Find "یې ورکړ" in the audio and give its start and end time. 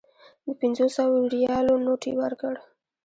2.09-2.53